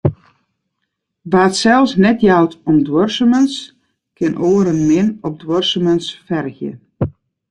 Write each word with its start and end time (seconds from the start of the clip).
Wa't 1.31 1.53
sels 1.63 1.91
net 2.03 2.19
jout 2.27 2.53
om 2.69 2.77
duorsumens, 2.87 3.55
kin 4.17 4.33
oaren 4.49 4.79
min 4.89 5.07
op 5.27 5.33
duorsumens 5.41 6.07
fergje. 6.25 6.71